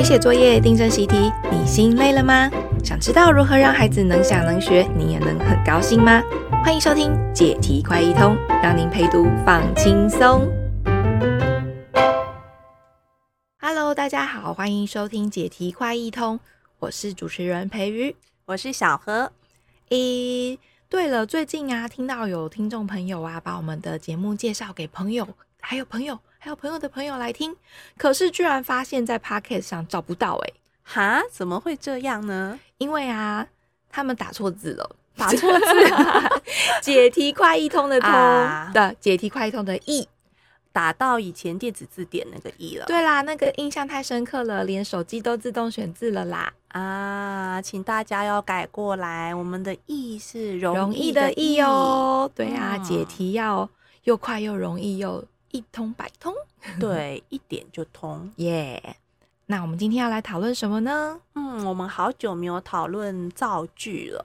[0.00, 2.50] 陪写作业、订正习题，你心累了吗？
[2.82, 6.22] 想知道如何让孩子能想能学，你也能很高兴吗？
[6.64, 10.50] 欢迎收听解题快一通，让您陪读放轻松。
[13.60, 16.40] Hello，大家好，欢迎收听解题快一通，
[16.78, 19.30] 我是主持人培瑜，我是小何。
[19.90, 20.56] 咦，
[20.88, 25.28] 对了，最近啊，听到有听众朋友啊，把我们的节目介绍给朋友，
[25.60, 26.18] 还有朋友。
[26.42, 27.54] 还有朋友的朋友来听，
[27.98, 31.22] 可是居然发现，在 Pocket 上找不到哎、欸，哈？
[31.30, 32.58] 怎么会这样呢？
[32.78, 33.46] 因为啊，
[33.90, 35.66] 他们打错字了，打错字，
[36.80, 40.08] 解题快一通的通、啊、的解题快一通的易，
[40.72, 42.86] 打到以前电子字典那个易了。
[42.86, 46.50] 对啦，那个印象太深刻了，连手机都自动选字了啦。
[46.68, 52.30] 啊，请大家要改过来，我们的易是容易的易哦。
[52.34, 53.68] 对啊，嗯、解题要
[54.04, 55.22] 又快又容易又。
[55.52, 56.32] 一通百通，
[56.78, 58.94] 对，一点就通， 耶、yeah！
[59.46, 61.20] 那我们今天要来讨论什么呢？
[61.34, 64.24] 嗯，我们好久没有讨论造句了。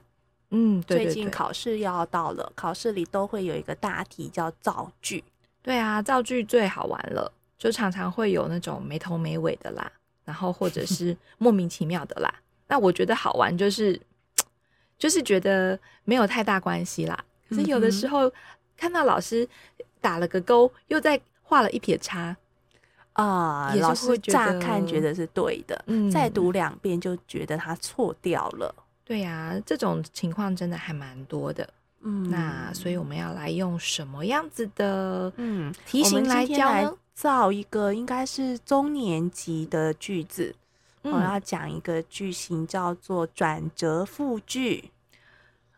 [0.51, 5.23] 嗯，对对对，最近考试要到了，考试里都会有一个大题叫造句。
[5.63, 9.91] 对啊，造句最好玩了，就常常会有那种没头没尾的啦，
[10.23, 12.31] 然后或者是莫名其妙的啦。
[12.67, 13.99] 那我觉得好玩就是，
[14.99, 17.25] 就是觉得没有太大关系啦。
[17.49, 18.31] 可是有的时候
[18.77, 19.47] 看到老师。
[20.05, 22.37] 打了个勾，又再画了一撇叉，
[23.13, 23.75] 啊、呃！
[23.77, 28.75] 老师乍看觉得是对的，嗯，再读两遍就觉得他错掉了。
[29.03, 31.67] 对呀、啊，这种情况真的还蛮多的。
[32.01, 36.93] 嗯，那所以我们要来用什么样子的嗯题型来教呢？
[37.15, 40.53] 造一个应该是中年级的句子。
[41.01, 44.91] 嗯、我要讲一个句型叫做转折复句。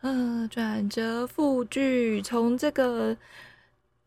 [0.02, 3.16] 嗯、呃，转折复句从这个。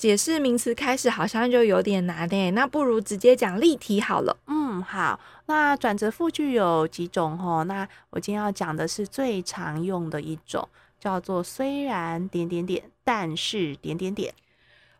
[0.02, 4.36] 解释名词开始好像就有点难诶，那不如直接讲例题好了。
[4.48, 5.20] 嗯，好。
[5.46, 7.64] 那转折复句有几种哦？
[7.66, 10.68] 那我今天要讲的是最常用的一种，
[11.00, 14.34] 叫做虽然点点点，但是点点点。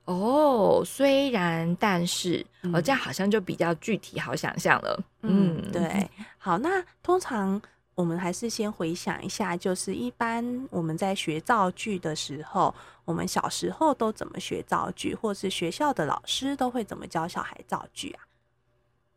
[0.06, 5.04] 哦，虽然但是，哦，这样好像就比较具体，好想象了。
[5.24, 6.08] 嗯，嗯对。
[6.38, 7.60] 好，那通常。
[8.02, 12.74] 我们还是先回想一下，就是一般我们在学造句的时候，
[13.06, 18.26] 我们小时候都怎么学造句，或是学校的老师都会怎么教小孩造句啊？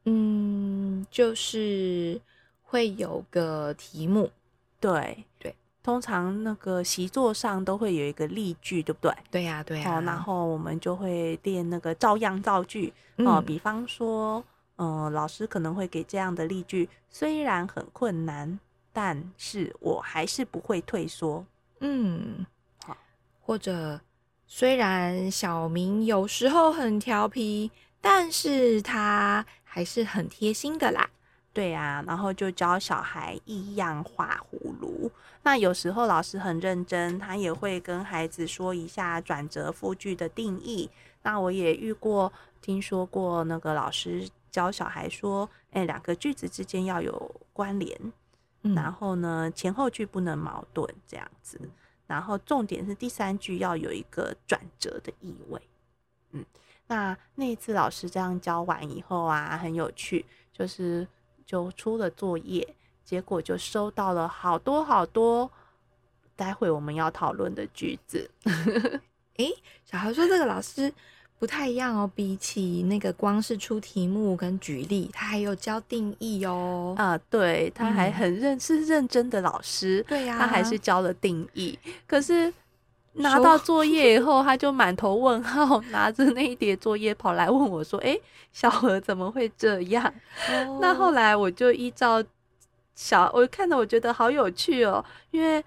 [0.05, 2.21] 嗯，就是
[2.63, 4.31] 会有个题目，
[4.79, 9.17] 对对，通常那个习作上都会有一个例句，对不对？
[9.31, 10.01] 对呀、啊，对呀、啊。
[10.03, 14.45] 然后我们就会练那个照样造句哦、嗯，比方说，
[14.77, 18.61] 嗯、呃，老师可能会给这样的例句：虽然很困难。
[18.95, 21.45] 但是我还是不会退缩，
[21.81, 22.47] 嗯，
[22.87, 22.97] 好，
[23.41, 24.01] 或者
[24.47, 31.11] 虽然小明有时候很调皮，但是他还是很贴心的啦。
[31.53, 35.11] 对啊，然后就教小孩一样画葫芦。
[35.43, 40.89] 那有时候老师很认真，他也会跟孩子说一下转折复句的定义。
[41.23, 48.13] 那我也遇过，听说过那个老师教小孩说，哎，两个句子之间要有关联。
[48.75, 51.61] 然后呢，前后句不能矛盾，这样子。
[52.07, 55.61] 然后重点是第三句要有一个转折的意味。
[56.31, 56.45] 嗯，
[56.87, 61.07] 那那一次老师这样教完以后啊，很有趣，就是
[61.45, 65.51] 就出了作业，结果就收到了好多好多，
[66.35, 68.31] 待会我们要讨论的句子。
[69.37, 69.53] 诶，
[69.85, 70.93] 小孩说这个老师。
[71.39, 76.95] 不太一样哦，比起那个光是出题目跟举例，他还有教定义哦。
[76.97, 80.03] 啊，对，他还很认、嗯、是认真的老师。
[80.09, 81.79] 对呀、啊，他还是教了定义。
[82.07, 82.51] 可是
[83.15, 88.19] 拿到作业以后，他就满头问号，拿着那一叠作业跑来问我说：“哎，
[88.53, 90.05] 小何怎么会这样？”
[90.49, 92.25] 哦、那后来我就依照
[92.95, 95.63] 小，我看到我觉得好有趣哦，因为。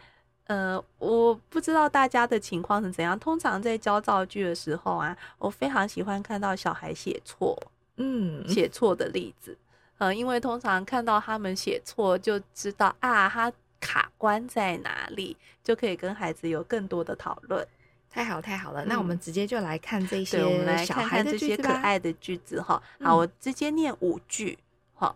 [0.47, 3.17] 呃，我不知道大家的情况是怎样。
[3.19, 7.57] 通常在教造句的时候啊，我非常喜欢看到小孩写错，
[7.97, 9.57] 嗯，写错的例子。
[9.97, 13.51] 呃，因为通常看到他们写错，就知道啊，他
[13.81, 17.67] 卡关在哪里，就可以跟孩子有更多的讨论。
[18.09, 18.85] 太好，太好了。
[18.85, 22.81] 嗯，那我们直接就来看这些，我们来看看这些可爱的句子哈。
[23.01, 24.57] 好，我直接念五句。
[24.93, 25.15] 好，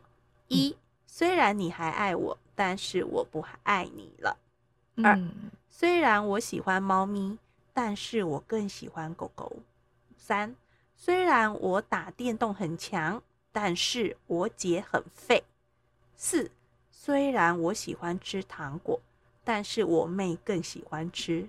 [0.50, 0.76] 一，
[1.08, 4.36] 虽然你还爱我，但是我不爱你了。
[5.04, 5.20] 二，
[5.70, 7.38] 虽然我喜欢猫咪，
[7.74, 9.52] 但是我更喜欢狗狗。
[10.18, 10.56] 三，
[10.96, 13.22] 虽然我打电动很强，
[13.52, 15.44] 但是我姐很废。
[16.16, 16.52] 四，
[16.92, 19.00] 虽然我喜欢吃糖果，
[19.44, 21.48] 但是我妹更喜欢吃。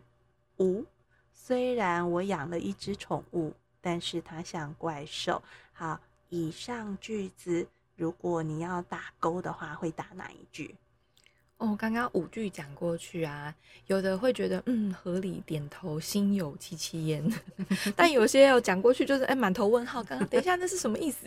[0.59, 0.85] 五，
[1.33, 5.43] 虽然我养了一只宠物，但是它像怪兽。
[5.73, 7.67] 好，以上句子。
[7.95, 10.75] 如果你要打勾的话，会打哪一句？
[11.63, 13.55] 哦，刚刚五句讲过去啊，
[13.87, 17.23] 有的会觉得嗯合理，点头，心有戚戚焉。
[17.95, 20.03] 但有些有讲过去就是哎满头问号。
[20.03, 21.25] 刚刚等一下那是什么意思？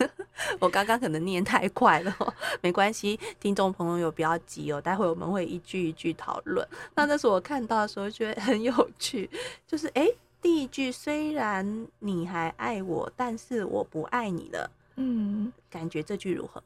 [0.58, 6.66] 我刚刚可能念太快了，没关系，听众朋友不要急哦，待会我们会一句一句讨论。
[6.94, 9.28] 那那是我看到的时候觉得很有趣，
[9.66, 10.08] 就是哎
[10.40, 14.70] 第一句虽然你还爱我，但是我不爱你了。
[14.96, 16.62] 嗯，感觉这句如何？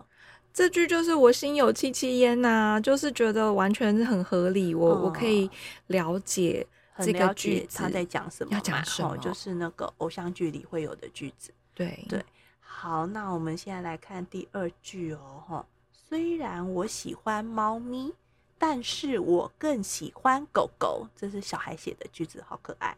[0.59, 5.49] 这句就是我心有戚戚焉呐，就是觉得完全是很合理，我、哦、我可以
[5.87, 6.67] 了解
[6.99, 11.53] 这个句子他在讲什么，要讲什么，就是那个偶像剧里会有的句子。
[11.75, 12.21] 对对，
[12.59, 18.13] 好，那我们现在来看第二句哦，哈，虽然我喜欢猫咪，
[18.59, 21.07] 但是我更喜欢狗狗。
[21.15, 22.97] 这是小孩写的句子，好可爱。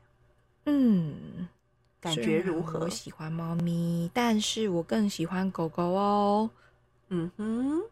[0.64, 1.46] 嗯，
[2.00, 2.78] 感觉如何？
[2.78, 6.48] 我喜欢猫咪，但是我更喜欢狗狗哦。
[7.10, 7.82] 嗯哼，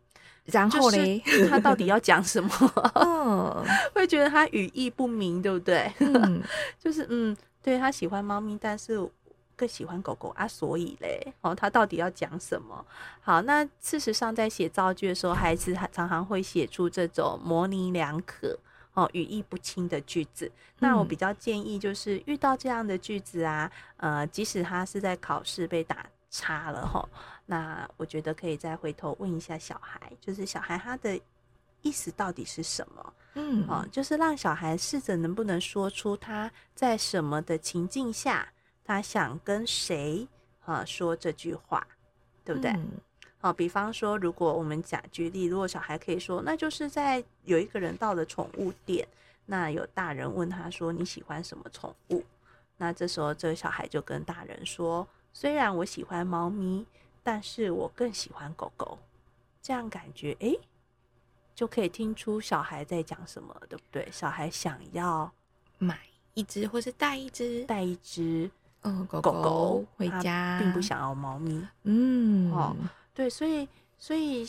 [0.47, 2.51] 然后嘞，他到底要讲什么？
[2.95, 5.93] 嗯， 会觉得他语意不明，对不对？
[6.01, 6.43] 嗯，
[6.79, 8.99] 就是嗯，对，他喜欢猫咪，但是
[9.57, 12.85] 更喜欢狗狗啊，所以嘞，哦，他到底要讲什么？
[13.21, 18.57] 好，那事实上在写造句的时候，孩子常常会写出这种模棱两可、
[18.95, 20.51] 哦，语意不清的句子。
[20.79, 27.07] 那我比较建议，就是遇到这样的句子啊，呃，即使他是在考试被打叉了哈。
[27.51, 31.19] 那我觉得可以再回头问一下小孩，就是小孩他的
[31.81, 33.15] 意思到底是什么？
[33.37, 38.47] 嗯，哦，就是让小孩试着能不能说出他在什么的情境下，
[38.85, 40.29] 他想跟谁
[40.67, 41.87] 啊说这句话，
[42.45, 42.71] 对不对？
[42.73, 42.91] 嗯，
[43.41, 49.09] 哦，比方说，如果我们假举例，如果小孩可以说，那就是在有一个人到了宠物店，
[49.47, 52.23] 那有大人问他说，你喜欢什么宠物？
[52.77, 56.85] 那这时候这个小孩就跟大人说，虽然我喜欢猫咪。
[57.29, 58.99] 但是我更喜欢狗狗，
[59.61, 60.61] 这样感觉哎、欸，
[61.55, 64.09] 就可以听出小孩在讲什么，对不对？
[64.11, 65.31] 小孩想要
[65.77, 66.01] 买
[66.33, 71.69] 一只，或是带一只，带一只，嗯，狗狗回家，并不想要猫咪。
[71.83, 72.75] 嗯，哦，
[73.13, 74.47] 对，所以，所以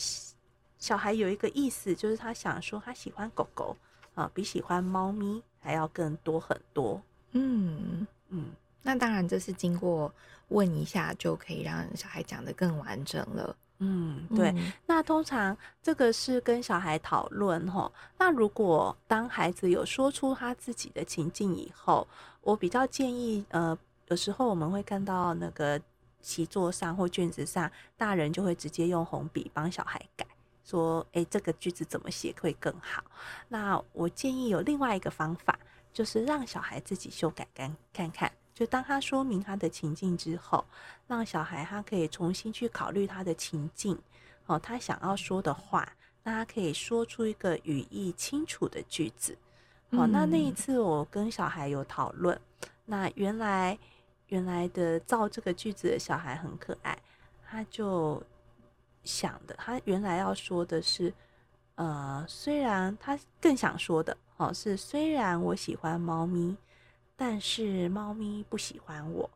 [0.78, 3.76] 小孩有一个意思，就是他想说他喜欢狗狗
[4.14, 7.02] 啊，比喜欢猫咪还要更多很多。
[7.32, 8.46] 嗯嗯，
[8.82, 10.12] 那当然这是经过。
[10.50, 13.56] 问一下就可以让小孩讲得更完整了。
[13.78, 14.48] 嗯，对。
[14.48, 17.92] 嗯、那通常这个是跟小孩讨论吼。
[18.18, 22.04] 那如果当孩子有说出他自己的情境以后，
[22.40, 23.78] 我比较建议，呃，
[24.08, 25.80] 有时候我们会看到那个
[26.20, 30.26] 习作上或卷子上，大人就会直接用红笔帮小孩改，
[30.64, 33.04] 说：“诶，这个句子怎么写会更好？”
[33.46, 35.56] 那我建议有另外一个方法，
[35.92, 38.32] 就是让小孩自己修改看看看。
[38.60, 40.62] 就当他说明他的情境之后，
[41.06, 43.98] 让小孩他可以重新去考虑他的情境，
[44.44, 45.90] 哦，他想要说的话，
[46.22, 49.34] 那他可以说出一个语义清楚的句子。
[49.92, 52.38] 好，那那一次我跟小孩有讨论，
[52.84, 53.78] 那原来
[54.26, 56.98] 原来的造这个句子的小孩很可爱，
[57.48, 58.22] 他就
[59.04, 61.10] 想的，他原来要说的是，
[61.76, 66.54] 呃，虽然他更想说的，哦，是虽然我喜欢猫咪。
[67.20, 69.28] 但是猫咪不喜欢我。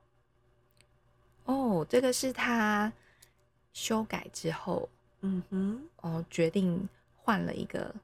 [1.45, 2.91] 哦，这个是他
[3.75, 4.89] 修改之后，
[5.21, 7.95] 嗯哼，哦，决定换了一个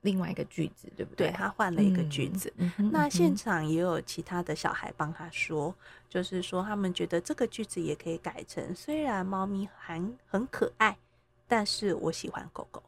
[0.00, 1.28] 另外一个句子，对不对？
[1.28, 2.52] 对，他换了一个句子。
[2.90, 5.72] 那现场也有其他的小孩帮他说，
[6.08, 10.98] 就是说他们觉得这个句子也可以改成：虽然猫咪很很可爱，
[11.46, 12.82] 但是我喜欢狗狗。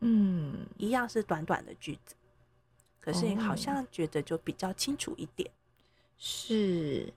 [0.00, 2.16] 嗯，一样是短短的句子。
[3.06, 5.48] 可是好像觉得就比较清楚一点，
[6.18, 7.12] 是，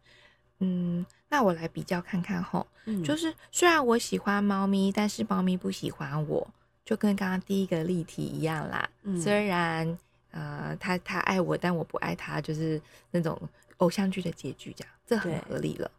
[0.60, 6.48] 嗯，那我来比较看看吼，嗯，就是虽然我喜欢猫咪，但是猫咪不喜欢我，
[6.86, 8.88] 就跟刚刚第一个例题一样啦。
[9.01, 9.98] 嗯，虽然
[10.29, 12.79] 呃，他他爱我，但我不爱他，就是
[13.10, 13.41] 那种
[13.77, 15.89] 偶像剧的结局，这样，这很合理了。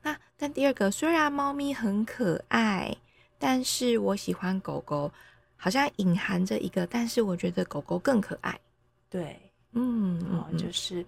[0.00, 2.96] 那但第二个，虽然猫咪很可爱，
[3.38, 5.12] 但是我喜欢狗狗，
[5.58, 8.58] 好像隐含着一个，但是我觉得狗狗更可爱。
[9.10, 9.40] 对，
[9.72, 11.04] 嗯，哦，就是，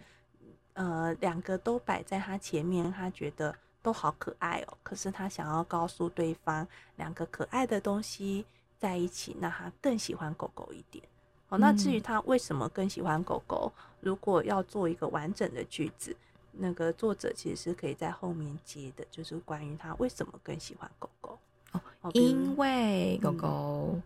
[0.75, 4.79] 呃，两个都摆在他前面，他觉得都好可爱哦。
[4.83, 8.45] 可是他想要告诉对方，两个可爱的东西
[8.79, 11.05] 在一起，那他更喜欢狗狗一点。
[11.49, 16.17] 哦，那至于他为什么更喜欢狗狗，嗯，如果要做一个完整的句子，
[16.53, 21.39] 那个作者其实是可以在后面接的，就是关于他为什么更喜欢狗狗。
[21.73, 21.81] 哦，
[22.15, 23.91] 因为狗狗。
[23.93, 24.03] 嗯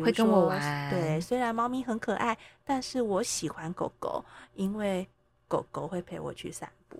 [0.00, 1.20] 会跟我玩，对。
[1.20, 5.06] 虽然猫咪很可爱，但是我喜欢狗狗，因为
[5.48, 6.98] 狗狗会陪我去散步。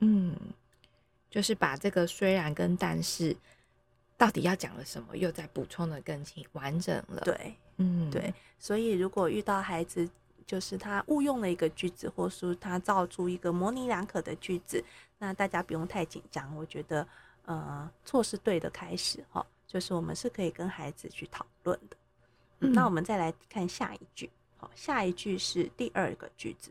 [0.00, 0.36] 嗯，
[1.30, 3.34] 就是把这个虽然跟但是
[4.18, 7.22] 到底要讲了什么，又再补充的更清完整了。
[7.22, 8.34] 对，嗯，对。
[8.58, 10.08] 所以如果遇到孩子，
[10.46, 14.82] 就是他误用了一个句子，或是他造出一个模棱两可的句子，
[15.18, 16.54] 那大家不用太紧张。
[16.54, 17.06] 我觉得，
[17.46, 21.96] 呃，错是对的开始，哈，就是我们是可以跟孩子去讨论的。
[22.60, 26.70] 嗯，那我们再来看下一句，好，下一句是第二个句子，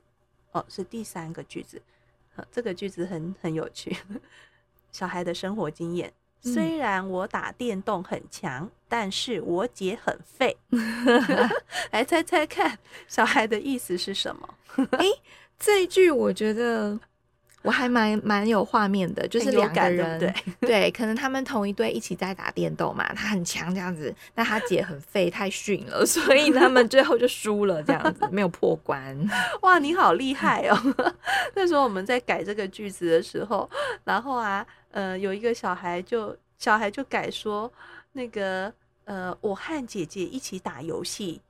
[0.51, 1.81] 哦，是第三个句子，
[2.51, 3.95] 这个句子很很有趣，
[4.91, 6.13] 小孩的生活经验。
[6.41, 10.55] 虽然我打电动很强，但是我姐很废。
[11.91, 12.77] 来猜猜看，
[13.07, 14.53] 小孩的意思是什么？
[14.91, 15.21] 哎、欸，
[15.57, 16.99] 这一句我觉得
[17.65, 29.17] 我还蛮蛮有画面的，就是两个人对 对，可能他们同一队一起在打电动嘛，他很强这样子，但他姐很废，太逊了，所以他们最后就输了，这样子没有破关。
[29.63, 30.77] 哇，你好厉害哦！
[31.55, 33.69] 那时候我们在改这个句子的时候，
[34.03, 34.65] 然后啊。
[34.95, 37.69] 呃，有一个小孩就小孩就改说，
[38.13, 41.41] 那个呃，我和姐姐一起打游戏，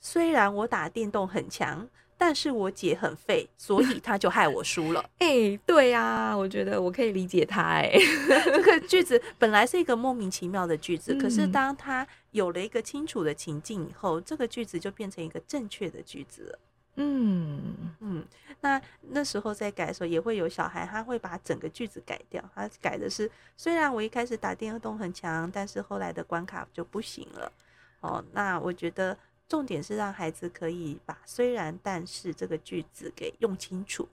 [0.00, 5.00] 虽然我打电动很强，但是我姐很废，所以她就害我输了。
[5.18, 7.62] 哎、欸，对呀、啊，我觉得我可以理解他。
[7.62, 7.92] 哎，
[8.46, 16.58] 这个句子本来是一个莫名其妙的句子，嗯、可是当她有了一个清楚的情境以后，这个句子就变成一个正确的句子了。
[16.96, 18.24] 嗯嗯，
[18.60, 18.80] 那
[19.10, 22.40] 那时候在改的时候，也会有小孩，他会把整个句子改掉。
[22.54, 27.52] 他改的是，虽然我一开始打电动很强，但是后来的关卡就不行了。
[27.98, 34.08] 哦，那我觉得重点是让孩子可以把“虽然但是”这个句子给用清楚。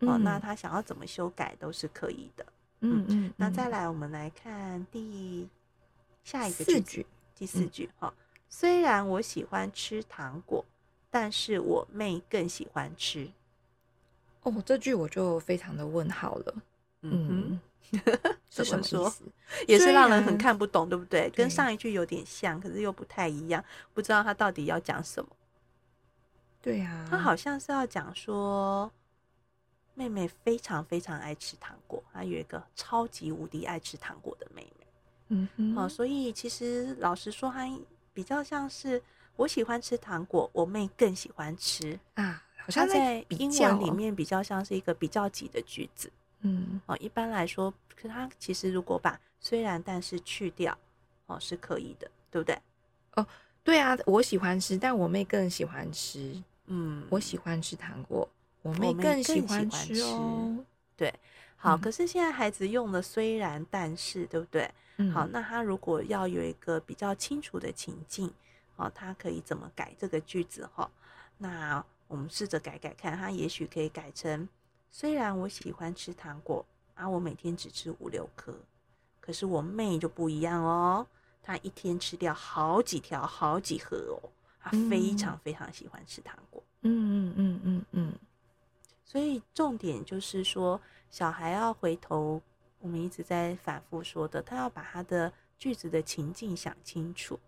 [0.00, 2.46] 哦，那他想要怎么修改都是可以的。
[2.80, 5.48] 嗯嗯，那再来，我们来看第
[6.22, 8.12] 下一个句子，第四句哈。
[8.48, 10.64] 虽然我喜欢吃糖果。
[11.10, 13.30] 但是我妹更喜欢吃
[14.42, 16.54] 哦，这句我就非常的问号了。
[17.02, 17.60] 嗯，
[18.54, 19.12] 是什么说？
[19.66, 21.28] 也是让人很看不懂，对不对？
[21.30, 25.30] 跟上一句有点像，可是又不太一样，不知道他到底要讲什么。
[26.62, 28.90] 对呀，他好像是要讲说，
[29.94, 34.86] 妹妹非常非常爱吃糖果，她有一个超级无敌爱吃糖果的妹妹。
[35.28, 37.68] 嗯哼，哦，所以其实老实说，她
[38.12, 39.02] 比较像是。
[39.36, 42.40] 我喜欢吃糖果，我妹更喜欢吃啊。
[42.56, 46.08] 好像在英文里面比较像是一个比较级的句子。
[46.42, 50.76] 嗯，哦，一般来说，可它其实如果把虽然但是去掉，
[51.26, 52.58] 哦，是可以的，对不对？
[53.16, 53.26] 哦，
[53.62, 56.42] 对啊，我喜欢吃，但我妹更喜欢吃。
[56.66, 58.28] 嗯，我喜欢吃糖果，
[58.62, 60.64] 我妹更喜欢吃哦。
[60.96, 61.12] 对，
[61.56, 64.70] 好，嗯，可是现在孩子用的虽然但是，对不对？
[64.96, 68.32] 嗯，好，那他如果要有一个比较清楚的情境。
[68.76, 70.68] 哦，他可以怎么改这个句子？
[70.74, 70.90] 哈，
[71.38, 74.48] 那我们试着改改看，他也许可以改成：
[74.90, 78.54] 虽然我喜欢吃糖果，啊，我每天只吃五六颗，
[79.20, 81.06] 可是我妹就不一样哦，
[81.42, 86.62] 她一天吃掉好几条、好几盒哦，她非常非常喜欢吃糖果。
[86.82, 88.12] 嗯嗯嗯嗯嗯。
[89.04, 92.40] 所以重点就是说，小孩要回头，
[92.80, 97.38] 我们一直在反复说的，他要把他的句子的情境想清楚。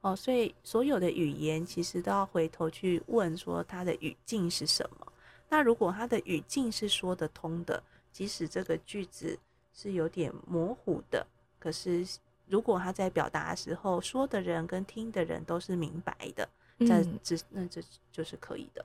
[0.00, 5.12] 哦，所以所有的语言其实都要回头去问说它的语境是什么。
[5.48, 7.80] 那如果它的语境是说得通的，
[8.12, 9.38] 即使这个句子
[9.72, 11.26] 是有点模糊的，
[11.58, 12.06] 可是
[12.46, 18.84] 如果他在表达的时候，说的人跟听的人都是明白的，这这那这就是可以的。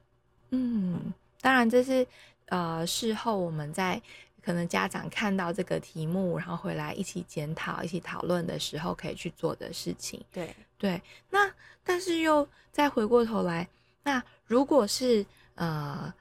[0.51, 2.07] 嗯，当然这是
[2.47, 4.01] 呃事后我们在。
[4.39, 10.23] 可能家长看到这个题目，然后回来一起检讨、一起讨论的时候，可以去做的事情。
[10.31, 11.53] 对对，那
[11.83, 13.67] 但是又再回过头来，
[14.03, 16.13] 那如果是呃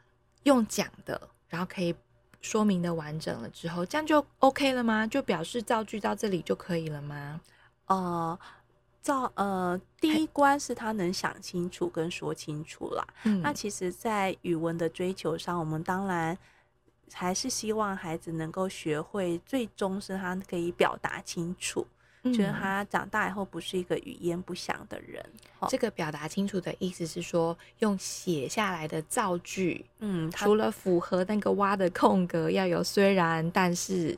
[0.43, 1.95] 用讲的，然后可以
[2.47, 5.07] 说明的完整了之后，这样就 OK 了吗？
[5.07, 7.41] 就表示造句到这里就可以了吗？
[7.87, 8.39] 呃，
[9.03, 13.05] 造呃第一关是他能想清楚跟说清楚啦。
[13.25, 16.39] 嗯，那其实，在语文的追求上，我们当然。
[17.13, 21.87] 还是希望孩子能够学会，最终是他可以表达清楚，
[22.33, 25.25] 觉、嗯、得他长大以后不是一个语言不详的人。
[25.69, 34.17] 这个表达清楚的意思是说，用写下来的造句，嗯，除了符合那个挖的空格要有虽然，但是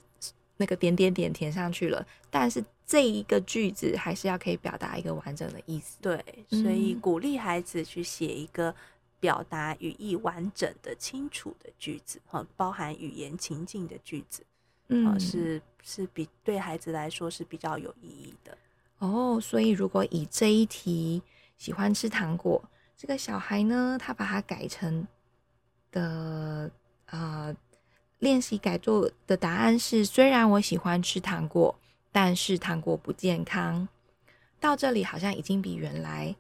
[0.57, 5.97] 那个点点点填上去了，但是这一个句子还是要可以表达一个完整的意思。
[6.01, 8.75] 对，所以鼓励孩子去写一个。
[9.21, 14.45] 表达语义完整的、清楚的句子，哈，包含语言情境的句子，
[14.89, 18.57] 嗯，是是比对孩子来说是比较有意义的。
[18.99, 21.23] 哦，所以如果以这一题
[21.57, 22.63] 喜欢吃糖果，
[22.97, 25.07] 这个小孩呢，他把它改成
[25.93, 26.71] 的
[27.07, 27.55] 呃
[28.19, 31.79] 练习改作的答案是：虽然我喜欢吃糖果，
[32.11, 33.89] 但是糖果不健康。
[34.59, 36.35] 到这里好像已经比原来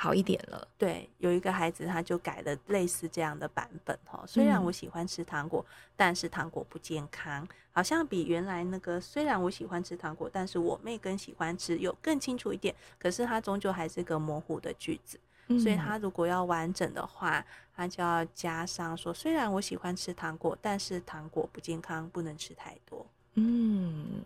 [0.00, 0.66] 好一点了。
[0.78, 4.24] 对，有一个孩子他就改了类似这样的版本哈。
[4.26, 12.74] 虽然我喜欢吃糖果，嗯、但是糖果不健康，好像比原来那个虽然我喜欢吃糖果，但是我妹更喜欢吃有更清楚一点。
[12.98, 17.44] 可是它终究还是个模糊的句子，嗯、所以它如果要完整的话，
[17.76, 23.04] 它就要加上说：虽然我喜欢吃糖果，但是糖果不健康，不能吃太多。
[23.34, 24.24] 嗯，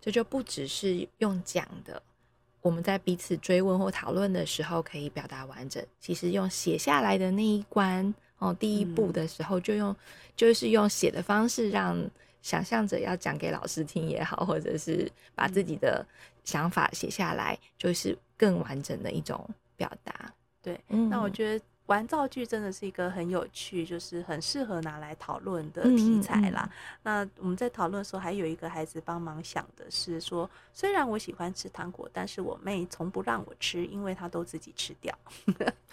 [0.00, 2.02] 这就不只是用讲的。
[2.62, 5.84] 我们在彼此追问或讨论的时候，可以表达完整。
[6.00, 9.94] 其实用写下来的那一关哦，第一步的时候就用，
[10.34, 12.02] 就是用写的方式，让
[12.40, 16.06] 想象者要讲给老师听也好，或者是把自己的
[16.44, 20.32] 想法写下来，就是更完整的一种表达。
[20.62, 21.64] 对，那我觉得。
[21.92, 26.62] 玩造句真的是一个很有趣，就是很适合拿来讨论的题材啦。
[26.62, 35.14] 嗯嗯嗯，那我们在讨论的时候，还有一个孩子帮忙想的是说，虽然我喜欢吃糖果，但是我妹从不让我吃，因为她都自己吃掉。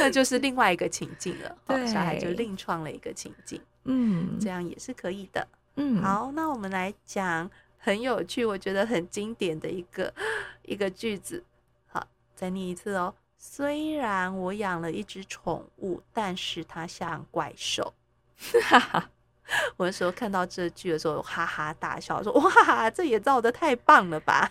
[0.00, 1.56] 那就是另外一个情境了。
[1.64, 3.60] 对，小孩就另创了一个情境。
[3.84, 5.46] 嗯，这样也是可以的。
[5.76, 7.48] 嗯，好，那我们来讲
[7.78, 10.12] 很有趣，我觉得很经典的一个
[10.62, 11.44] 一个句子。
[11.86, 13.14] 好，再念一次哦。
[13.44, 17.92] 虽然我养了一只宠物，但是它像怪兽。
[18.70, 19.10] 哈哈，
[19.76, 24.48] 我那时候看到这句的时候，哈哈大笑，说：“哇，这也造的太棒了吧！”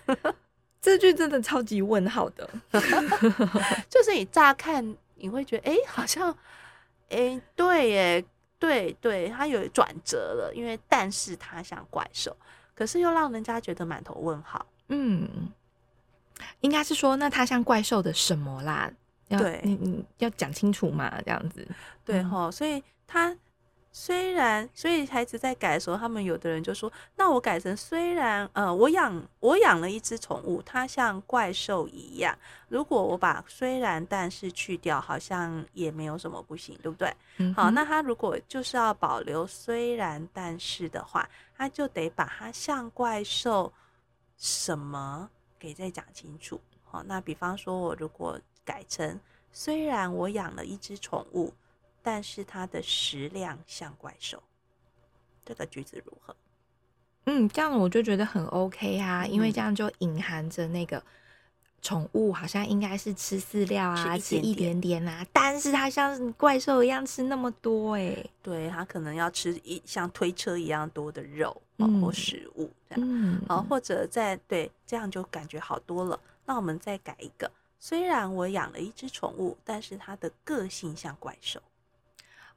[0.82, 2.50] 这句真的超级问号的
[3.90, 6.38] 就是你乍看你会觉得，哎，好像，
[7.08, 8.26] 哎，对，耶，
[8.60, 12.36] 对对，它有转折了，因为但是它像怪兽，
[12.76, 14.66] 可是又让人家觉得满头问号。
[14.90, 15.50] 嗯。
[16.62, 18.92] 应该是说，那它像怪兽的什么啦？
[19.30, 21.66] 对，你你要讲清楚嘛，这样子。
[22.04, 23.34] 对哈，嗯、所以他
[23.90, 32.38] 虽然，所以孩子在改的时候，他们有的人就说：“那我改成虽然，呃，我养我养了一只宠物，它像怪兽一样。
[32.68, 37.10] 如果我把虽然但是去掉，好像也没有什么不行，对不对？
[37.38, 41.26] 嗯、好，那他如果就是要保留虽然但是的话，
[41.58, 43.72] 他就得把它像怪兽
[44.38, 45.30] 什么。”
[45.62, 49.20] 给再讲清楚，好，那比方说，我如果改成
[49.52, 51.54] 虽然我养了一只宠物，
[52.02, 54.42] 但是它的食量像怪兽，
[55.46, 56.36] 这个句子如何？
[57.26, 61.04] 嗯，这样我就觉得很 OK 啊，因为这样就隐含着那个。
[61.82, 65.06] 宠物好像应该是吃饲料啊，吃一点点。
[65.08, 71.60] 啊，但是它像怪兽一样吃那么多哎、欸，对，它可能要吃一像推车一样多的肉
[72.02, 76.20] 或食物这样，嗯，好，或者再对这样就感觉好多了。
[76.46, 81.60] 那我们再改一个，虽然我养了一只宠物，但是它的个性像怪兽。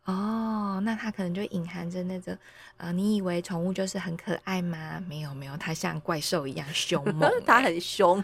[0.05, 2.39] 哦，那它可能就隐含着那个，
[2.77, 5.03] 呃，你以为宠物就是很可爱吗？
[5.09, 8.23] 没有没有，它像怪兽一样凶猛， 它很凶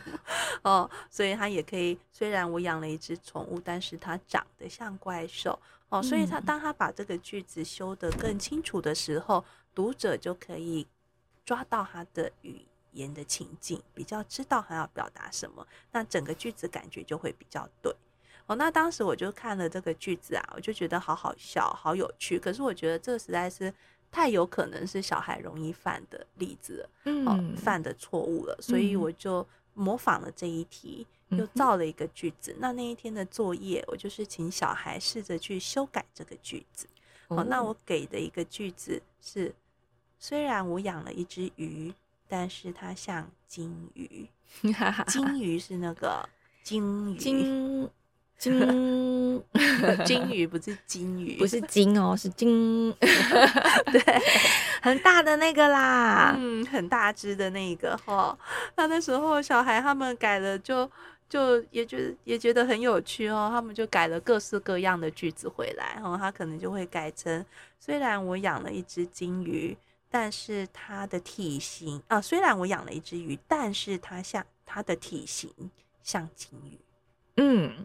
[0.63, 1.99] 哦，所以它也可以。
[2.13, 9.43] 虽然我养了一只宠物，但是它长得像怪兽哦，所以他当他把这个句子修得更清楚的时候，
[9.75, 10.87] 读者就可以
[11.47, 12.61] 抓到他的语
[12.93, 17.91] 言的情境，比较知道他要表达什么，那整个句子感觉就会比较对。
[18.51, 22.37] 哦，那当时我就看了这个句子啊，我就觉得好好笑，好有趣。
[22.37, 23.73] 可是我觉得这实在是
[24.11, 32.51] 太有可能是小孩容易犯的例子了，嗯、哦，犯的错误了，所以我就模仿了这一题，嗯、又造了一个句子。
[32.55, 36.89] 嗯、那那一天的作业，我就是请小孩试着去修改这个句子。
[37.29, 39.55] 哦，哦，那我给的一个句子是：
[40.19, 41.95] 虽然我养了一只鱼，
[42.27, 44.29] 但是它像金鱼。
[45.07, 46.29] 金鱼是那个
[46.65, 47.17] 金鱼。
[47.17, 47.89] 金
[48.41, 49.45] 金
[50.07, 52.91] 金鱼不是金鱼，不是金哦，是金，
[53.93, 54.03] 对，
[54.81, 58.37] 很大的那个啦，嗯，很大只的那个哈。
[58.77, 60.91] 那那时候小孩他们改了就，
[61.29, 63.51] 就就也觉得也觉得很有趣哦。
[63.53, 67.45] 他们就改了各式各样的句子回来，然后他可能就会改成：
[67.79, 69.77] 虽然我养了一只金鱼，
[70.11, 75.51] 但是它的体型啊，虽然我养了一只鱼，但是它像它的体型
[76.03, 76.79] 像金鱼，
[77.37, 77.85] 嗯。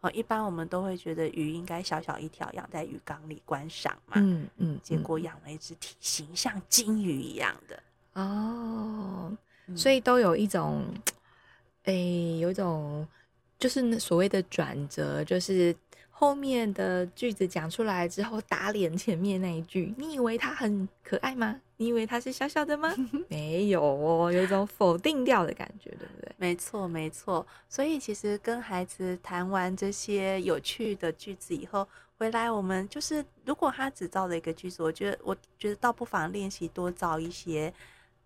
[0.00, 4.14] 哦，一般我们都会觉得鱼应该小小一条，养在鱼缸里观赏嘛。
[4.16, 7.82] 嗯嗯，嗯结果养了一只体型像金鱼一样的
[8.14, 9.36] 哦，
[9.76, 10.84] 所以都有一种，
[11.84, 13.06] 哎、欸，有一种
[13.58, 15.74] 就是所谓的转折，就是。
[16.20, 19.94] 后面的句子讲出来之后，打脸前面那一句。
[19.96, 21.58] 你以为它很可爱吗？
[21.78, 22.94] 你以为它是小小的吗？
[23.30, 26.30] 没有哦，有一种否定掉的感觉，对不对？
[26.36, 27.46] 没错，没错。
[27.70, 37.72] 所以其实跟孩子谈完这些有趣的句子以后，回来我们就是，如果他只造了一个句子，我觉得，我觉得倒不妨练习多造一些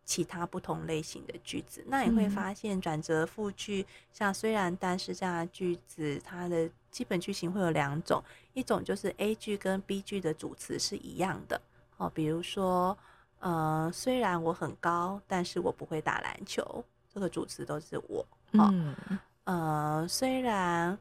[0.05, 1.85] 其他不同类型的句子。
[1.87, 11.61] 那你会发现转折复句，像虽然但是这样的句子，它的基本句型会有两种，一种就是 A 句跟 B 句的主词是一样的
[11.97, 12.97] 哦，比如说，
[13.40, 18.27] 呃，虽然我很高，但是我不会打篮球，这个主词都是我。
[18.53, 18.97] 哦、嗯，
[19.45, 20.97] 呃，虽然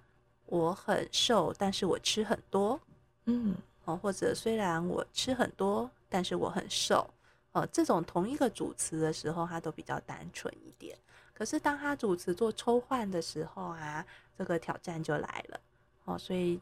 [0.46, 2.80] 我很瘦，但是我吃很多。
[3.26, 7.08] 嗯，哦，或者虽然我吃很多，但是我很瘦。
[7.54, 10.98] 哦，这种同一个主词的时候，它都比较单纯一点。
[11.34, 14.06] 可是当它主词做抽换的时候啊，
[14.38, 15.60] 这个挑战就来了。
[16.06, 16.60] 哦，所以，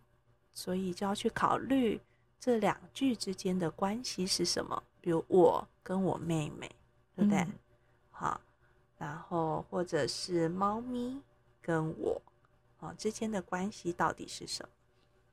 [0.54, 2.00] 所以就要去考虑
[2.40, 4.82] 这两句之间的关系是什么。
[5.02, 6.70] 比如我跟我妹妹，
[7.16, 7.40] 对不对？
[7.40, 7.54] 嗯、
[8.12, 8.42] 好，
[8.98, 11.20] 然后或者是猫咪
[11.62, 12.22] 跟我，
[12.80, 14.70] 哦，之间的关系到底是什么？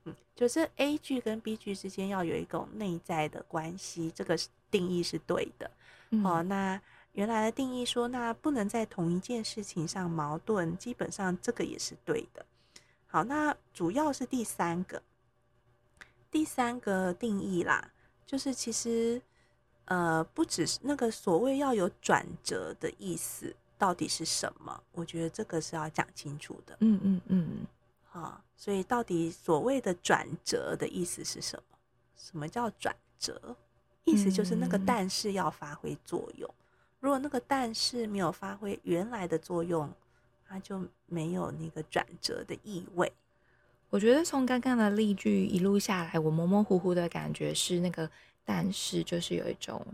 [0.05, 4.37] 嗯，就是 A 句跟 B 句之间要有一种内在的关系，这个
[4.69, 5.69] 定义是对的。
[6.11, 6.81] 嗯、哦，那
[7.13, 12.45] 原来的定义说，那不能在同一件事情上矛盾，基本上这个也是对的。
[13.07, 15.01] 好，那主要是第三个，
[16.31, 17.91] 第三个定义啦，
[18.25, 19.21] 就是其实
[19.85, 24.83] 呃，不只是那个所谓要有转折的意思，到底是什么？
[24.91, 26.77] 我觉得这个是要讲清楚的。
[26.81, 27.67] 嗯嗯嗯。
[28.11, 31.77] 好，所以到底所谓的转折的意思是什么？
[32.15, 33.55] 什么叫转折？
[34.03, 36.49] 意思就是那个但是要发挥作用。
[36.99, 39.89] 如果那个但是没有发挥原来的作用，
[40.47, 43.11] 它就没有那个转折的意味。
[43.89, 48.09] 我觉得从刚刚的例句一路下来，我模模糊糊的感觉是那个
[48.43, 49.85] 但是就是有一种，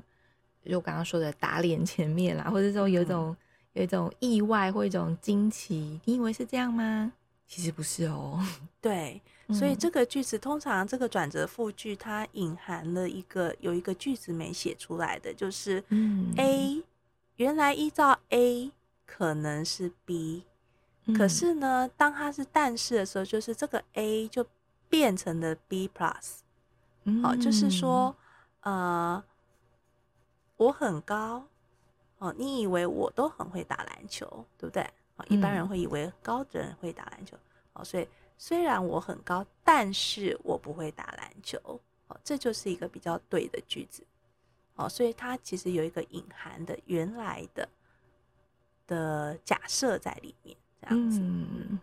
[0.65, 3.37] 就我刚刚说的打脸前面啦，或者说有一种、嗯、
[3.73, 5.99] 有一种意外或一种惊奇。
[6.05, 7.13] 你以为是这样吗？
[7.47, 8.39] 其实不是哦，
[8.81, 9.21] 对，
[9.53, 15.83] 所以这个句子通常这个转折复句它隐含了一个有一个句子没写出来的，就是
[16.37, 16.83] A
[17.35, 18.71] 原来依照 A
[19.05, 20.43] 可能是 B，
[21.15, 24.45] 可是呢，当它是但是的时候，就是这个 A 就
[24.89, 26.39] 变成了 B plus，
[27.21, 28.15] 好，就是说
[28.61, 29.23] 呃，
[30.57, 31.45] 我很高
[32.17, 34.89] 哦，你以为我都很会打篮球，对不对？
[35.29, 37.37] 一般人会以为高的人会打篮球，
[37.73, 41.59] 哦，所以虽然我很高，但是我不会打篮球，
[42.07, 44.03] 哦，这就是一个比较对的句子，
[44.75, 47.69] 哦，所以它其实有一个隐含的原来的
[48.87, 51.79] 的假设在里面，这样子，嗯，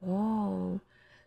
[0.00, 0.80] 哦，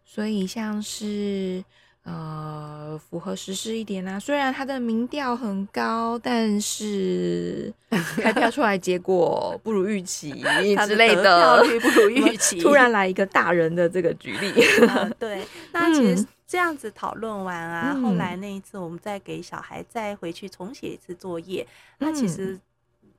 [0.04, 1.64] 所以像是。
[2.06, 4.20] 呃，符合实事一点啊。
[4.20, 7.74] 虽然他的民调很高，但是
[8.22, 10.32] 开票出来结果不如预期
[10.88, 12.62] 之类的，票率不如 预期。
[12.62, 14.54] 突然来一个大人的这个举例，
[14.88, 15.44] 呃，对。
[15.72, 21.66] 那其实这样子讨论完啊，嗯、后来那一次我们再给小孩再回去重写一次作业，
[21.98, 22.56] 嗯、那其实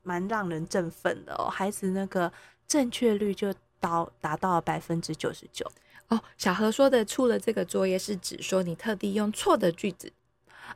[0.04, 1.50] 蛮让人振奋的哦。
[1.50, 2.32] 孩子那个
[2.68, 5.68] 正确率就到达到百分之九十九。
[6.08, 10.12] 哦，小何说的出了这个作业是指说你特地用错的句子，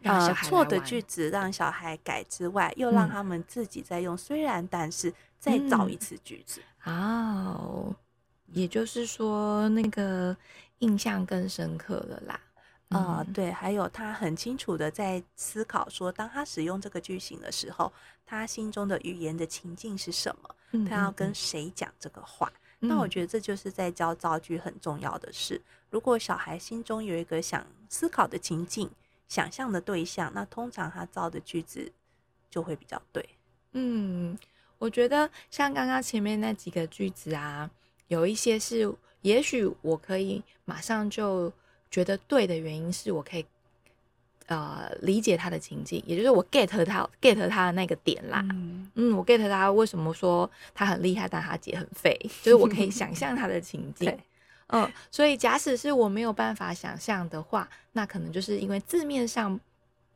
[0.00, 6.60] 让小孩错的句子让小孩改之外，又让他们自己再用虽然但是再造一次句子。
[6.84, 7.94] 嗯、哦，
[8.52, 10.36] 也就是说那个
[10.78, 12.40] 印象更深刻了啦。
[12.88, 17.92] 啊、呃，对，还有他很清楚的在思考说，当他使用这个句型的时候，
[18.26, 20.84] 他心中的语言的情境是什么？
[20.88, 22.52] 他要跟谁讲这个话？
[22.80, 25.60] 那我觉得这就是在教造句很重要的事。
[25.90, 28.90] 如果小孩心中有一个想思考的情境、
[29.28, 31.92] 想象的对象，那通常他造的句子
[32.50, 33.28] 就会比较对。
[33.72, 34.38] 嗯，
[34.78, 37.70] 我觉得像刚刚前面那几个句子啊，
[38.08, 41.52] 有一些是也许我可以马上就
[41.90, 43.44] 觉得对的原因是我可以。
[44.50, 48.44] 呃，理解他的情境，也就是我 get 他 get 他的那个点啦。
[48.50, 54.12] 嗯，嗯，我 get 他为什么说他很厉害，但他姐很废， 就是我可以想象他的情境。
[54.72, 59.58] 嗯，所以假使是我没有办法想象的话，那可能就是因为字面上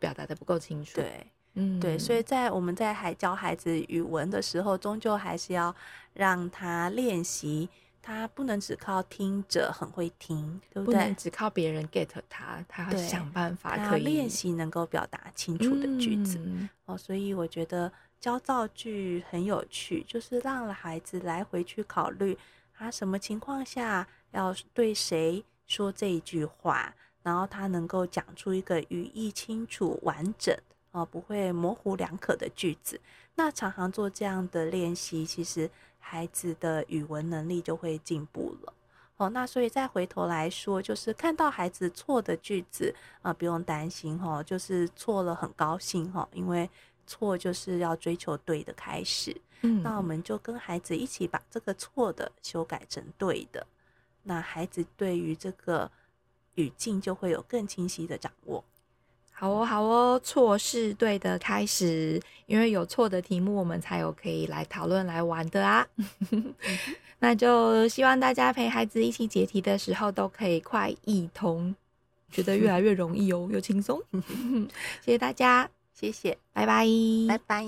[0.00, 0.96] 表达的不够清楚。
[0.96, 5.72] 对，嗯，对，所以在我们在还教孩子语文的时候，终究还是要
[6.12, 7.68] 让他练习。
[8.06, 10.94] 他不能只靠听者很会听，对不对？
[10.94, 16.98] 不能只靠别人 get 他，他要想办法可以练习能够表达清楚的句子、嗯、哦。
[16.98, 17.90] 所以我觉得
[18.20, 22.36] 教造句很有趣，就是让孩子来回去考虑
[22.74, 30.54] 他什么情况下要对谁说这一句话，然后他能够讲出一个语义清楚、完整
[30.90, 33.00] 哦，不会模糊两可的句子。
[33.34, 35.70] 那常常做这样的练习，其实。
[36.06, 38.72] 孩子的语文能力就会进步了，
[39.16, 46.70] 哦，那所以再回头来说，就是看到孩子错的句子啊，不用担心哈，就是错了很高兴哈，因为
[47.06, 49.34] 错就是要追求对的开始。
[49.62, 53.66] 嗯，那我们就跟孩子一起把这个错的修改成对的，
[54.22, 55.90] 那孩子对于这个
[56.56, 58.62] 语境就会有更清晰的掌握。
[59.36, 65.86] 好哦，好哦，错是对的开始，因为有错的题目，我们才有可以来讨论、来玩的啊。
[67.18, 71.74] 那就希望大家陪孩子一起解题的时候，都可以快一通，
[72.30, 74.00] 觉得越来越容易哦，又轻松。
[75.04, 76.86] 谢谢大家，谢谢，拜拜，
[77.28, 77.66] 拜拜。